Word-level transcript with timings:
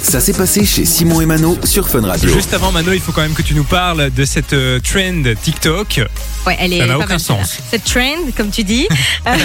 Ça 0.00 0.20
s'est 0.20 0.32
passé 0.32 0.64
chez 0.64 0.84
Simon 0.84 1.20
et 1.20 1.26
Mano 1.26 1.58
sur 1.64 1.88
Fun 1.88 2.00
Radio. 2.02 2.32
Juste 2.32 2.54
avant, 2.54 2.72
Mano, 2.72 2.92
il 2.92 3.00
faut 3.00 3.12
quand 3.12 3.20
même 3.22 3.34
que 3.34 3.42
tu 3.42 3.54
nous 3.54 3.64
parles 3.64 4.10
de 4.10 4.24
cette 4.24 4.52
euh, 4.52 4.80
trend 4.80 5.22
TikTok. 5.42 6.00
Ouais, 6.46 6.56
elle 6.58 6.72
est 6.72 6.78
Ça 6.78 6.86
n'a 6.86 6.98
aucun 6.98 7.18
sens. 7.18 7.58
Cette 7.70 7.84
trend, 7.84 8.30
comme 8.36 8.50
tu 8.50 8.64
dis, 8.64 8.86
euh, 9.26 9.30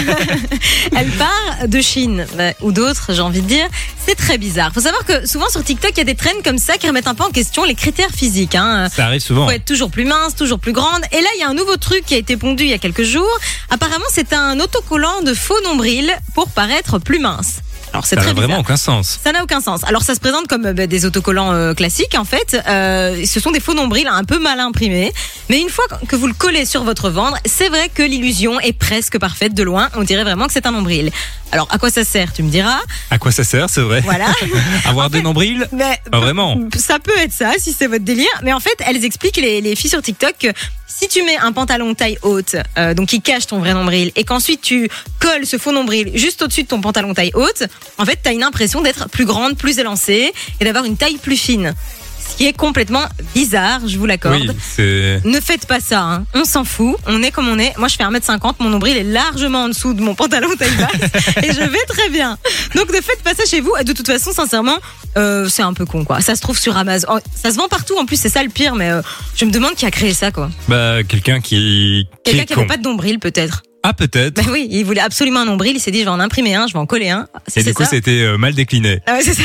elle 0.96 1.10
part 1.10 1.68
de 1.68 1.80
Chine 1.80 2.26
bah, 2.36 2.52
ou 2.60 2.72
d'autres, 2.72 3.12
j'ai 3.12 3.20
envie 3.20 3.42
de 3.42 3.46
dire. 3.46 3.66
C'est 4.06 4.14
très 4.14 4.38
bizarre. 4.38 4.72
Faut 4.72 4.80
savoir 4.80 5.04
que 5.04 5.26
souvent 5.26 5.48
sur 5.48 5.62
TikTok, 5.62 5.92
il 5.94 5.98
y 5.98 6.00
a 6.00 6.04
des 6.04 6.14
trends 6.14 6.42
comme 6.44 6.58
ça 6.58 6.78
qui 6.78 6.86
remettent 6.86 7.08
un 7.08 7.14
peu 7.14 7.24
en 7.24 7.30
question 7.30 7.64
les 7.64 7.74
critères 7.74 8.10
physiques. 8.10 8.54
Hein. 8.54 8.88
Ça 8.94 9.06
arrive 9.06 9.20
souvent. 9.20 9.46
Faut 9.46 9.52
être 9.52 9.66
toujours 9.66 9.90
plus 9.90 10.04
mince, 10.04 10.34
toujours 10.34 10.58
plus 10.58 10.72
grande. 10.72 11.02
Et 11.12 11.20
là, 11.20 11.28
il 11.36 11.40
y 11.40 11.44
a 11.44 11.48
un 11.48 11.54
nouveau 11.54 11.76
truc 11.76 12.04
qui 12.06 12.14
a 12.14 12.18
été 12.18 12.36
pondu 12.36 12.64
il 12.64 12.70
y 12.70 12.74
a 12.74 12.78
quelques 12.78 13.02
jours. 13.02 13.38
Apparemment, 13.70 14.06
c'est 14.10 14.32
un 14.32 14.58
autocollant 14.60 15.22
de 15.22 15.34
faux 15.34 15.60
nombril 15.64 16.10
pour 16.34 16.48
paraître 16.48 16.98
plus 16.98 17.18
mince. 17.18 17.60
Alors 17.98 18.06
c'est 18.06 18.14
Ça 18.14 18.20
très 18.22 18.30
n'a 18.30 18.34
vraiment 18.34 18.46
bizarre. 18.48 18.60
aucun 18.60 18.76
sens. 18.76 19.18
Ça 19.24 19.32
n'a 19.32 19.42
aucun 19.42 19.60
sens. 19.60 19.82
Alors 19.84 20.02
ça 20.02 20.14
se 20.14 20.20
présente 20.20 20.46
comme 20.46 20.70
bah, 20.72 20.86
des 20.86 21.04
autocollants 21.04 21.52
euh, 21.52 21.74
classiques 21.74 22.14
en 22.16 22.22
fait. 22.24 22.56
Euh, 22.68 23.24
ce 23.26 23.40
sont 23.40 23.50
des 23.50 23.58
faux 23.58 23.74
nombrils 23.74 24.06
un 24.06 24.22
peu 24.22 24.38
mal 24.38 24.60
imprimés. 24.60 25.12
Mais 25.48 25.60
une 25.60 25.68
fois 25.68 25.84
que 26.06 26.14
vous 26.14 26.28
le 26.28 26.32
collez 26.32 26.64
sur 26.64 26.84
votre 26.84 27.10
ventre, 27.10 27.38
c'est 27.44 27.68
vrai 27.68 27.88
que 27.92 28.04
l'illusion 28.04 28.60
est 28.60 28.72
presque 28.72 29.18
parfaite 29.18 29.52
de 29.52 29.64
loin. 29.64 29.88
On 29.96 30.04
dirait 30.04 30.22
vraiment 30.22 30.46
que 30.46 30.52
c'est 30.52 30.66
un 30.66 30.70
nombril. 30.70 31.10
Alors 31.50 31.66
à 31.72 31.78
quoi 31.78 31.90
ça 31.90 32.04
sert 32.04 32.32
Tu 32.32 32.44
me 32.44 32.50
diras. 32.50 32.78
À 33.10 33.18
quoi 33.18 33.32
ça 33.32 33.42
sert, 33.42 33.68
c'est 33.68 33.80
vrai 33.80 34.00
Voilà. 34.02 34.26
Avoir 34.84 35.10
des 35.10 35.20
nombrils 35.22 35.66
Mais 35.72 36.00
Pas 36.12 36.20
vraiment. 36.20 36.56
ça 36.76 37.00
peut 37.00 37.18
être 37.18 37.32
ça 37.32 37.52
si 37.58 37.72
c'est 37.72 37.88
votre 37.88 38.04
délire. 38.04 38.28
Mais 38.44 38.52
en 38.52 38.60
fait, 38.60 38.76
elles 38.86 39.04
expliquent 39.04 39.38
les, 39.38 39.60
les 39.60 39.74
filles 39.74 39.90
sur 39.90 40.02
TikTok 40.02 40.52
si 41.00 41.06
tu 41.06 41.22
mets 41.22 41.36
un 41.36 41.52
pantalon 41.52 41.94
taille 41.94 42.18
haute, 42.22 42.56
euh, 42.76 42.92
donc 42.92 43.08
qui 43.08 43.20
cache 43.20 43.46
ton 43.46 43.58
vrai 43.58 43.72
nombril, 43.72 44.10
et 44.16 44.24
qu'ensuite 44.24 44.60
tu 44.60 44.90
colles 45.20 45.46
ce 45.46 45.56
faux 45.56 45.70
nombril 45.70 46.10
juste 46.14 46.42
au-dessus 46.42 46.64
de 46.64 46.68
ton 46.68 46.80
pantalon 46.80 47.14
taille 47.14 47.30
haute, 47.34 47.62
en 47.98 48.04
fait, 48.04 48.18
tu 48.20 48.28
as 48.28 48.32
une 48.32 48.42
impression 48.42 48.82
d'être 48.82 49.08
plus 49.08 49.24
grande, 49.24 49.56
plus 49.56 49.78
élancée 49.78 50.32
et 50.60 50.64
d'avoir 50.64 50.84
une 50.84 50.96
taille 50.96 51.18
plus 51.18 51.36
fine. 51.36 51.74
Ce 52.18 52.36
qui 52.36 52.46
est 52.46 52.52
complètement 52.52 53.04
bizarre, 53.34 53.80
je 53.86 53.98
vous 53.98 54.06
l'accorde. 54.06 54.54
Oui. 54.78 54.84
Ne 55.24 55.40
faites 55.40 55.66
pas 55.66 55.80
ça, 55.80 56.02
hein. 56.02 56.24
on 56.34 56.44
s'en 56.44 56.64
fout, 56.64 56.96
on 57.06 57.22
est 57.22 57.30
comme 57.30 57.48
on 57.48 57.58
est. 57.58 57.76
Moi 57.78 57.88
je 57.88 57.96
fais 57.96 58.04
1m50, 58.04 58.54
mon 58.60 58.70
nombril 58.70 58.96
est 58.96 59.02
largement 59.02 59.64
en 59.64 59.68
dessous 59.68 59.94
de 59.94 60.00
mon 60.02 60.14
pantalon 60.14 60.48
taille 60.56 60.74
basse 60.76 61.10
et 61.42 61.52
je 61.52 61.60
vais 61.60 61.84
très 61.88 62.08
bien. 62.10 62.38
Donc 62.74 62.88
ne 62.90 63.00
faites 63.00 63.22
pas 63.22 63.34
ça 63.34 63.44
chez 63.44 63.60
vous. 63.60 63.72
Et 63.80 63.84
de 63.84 63.92
toute 63.92 64.06
façon, 64.06 64.32
sincèrement, 64.32 64.78
euh, 65.16 65.48
c'est 65.48 65.62
un 65.62 65.72
peu 65.72 65.84
con 65.86 66.04
quoi. 66.04 66.20
Ça 66.20 66.34
se 66.36 66.40
trouve 66.40 66.58
sur 66.58 66.76
Amazon, 66.76 67.06
Oh, 67.10 67.18
ça 67.34 67.50
se 67.50 67.56
vend 67.56 67.68
partout 67.68 67.96
en 67.98 68.04
plus, 68.06 68.20
c'est 68.20 68.28
ça 68.28 68.42
le 68.42 68.50
pire, 68.50 68.74
mais 68.74 68.90
euh, 68.90 69.02
je 69.34 69.44
me 69.44 69.50
demande 69.50 69.74
qui 69.74 69.86
a 69.86 69.90
créé 69.90 70.12
ça 70.12 70.30
quoi. 70.30 70.50
Bah, 70.68 71.02
quelqu'un 71.06 71.40
qui. 71.40 72.06
Quelqu'un 72.24 72.44
qui 72.44 72.54
n'avait 72.54 72.66
pas 72.66 72.76
de 72.76 72.82
nombril 72.82 73.18
peut-être. 73.18 73.62
Ah, 73.82 73.92
peut-être. 73.94 74.34
Bah 74.34 74.42
oui, 74.50 74.66
il 74.70 74.84
voulait 74.84 75.00
absolument 75.00 75.40
un 75.40 75.44
nombril, 75.44 75.76
il 75.76 75.80
s'est 75.80 75.90
dit 75.90 76.00
je 76.00 76.04
vais 76.04 76.10
en 76.10 76.20
imprimer 76.20 76.54
un, 76.54 76.66
je 76.66 76.72
vais 76.72 76.78
en 76.78 76.86
coller 76.86 77.08
un. 77.10 77.26
Et 77.56 77.62
du 77.62 77.72
coup, 77.74 77.84
c'était 77.88 78.22
euh, 78.22 78.36
mal 78.36 78.52
décliné. 78.54 79.00
Ah 79.06 79.14
ouais, 79.14 79.22
c'est 79.22 79.34
ça. 79.34 79.42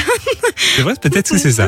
C'est 0.76 0.82
vrai, 0.82 0.96
peut-être 1.00 1.30
que 1.32 1.38
c'est 1.38 1.52
ça. 1.52 1.68